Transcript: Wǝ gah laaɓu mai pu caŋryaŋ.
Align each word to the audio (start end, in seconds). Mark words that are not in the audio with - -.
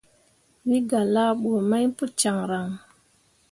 Wǝ 0.67 0.77
gah 0.89 1.05
laaɓu 1.13 1.49
mai 1.69 1.85
pu 1.97 2.05
caŋryaŋ. 2.19 2.67